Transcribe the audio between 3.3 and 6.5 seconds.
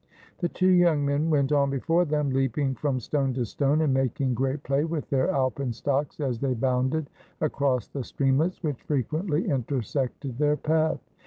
to stone, and making great play with their alpenstocks as